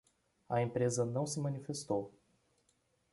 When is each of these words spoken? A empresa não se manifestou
A 0.49 0.63
empresa 0.63 1.05
não 1.05 1.27
se 1.27 1.39
manifestou 1.39 2.11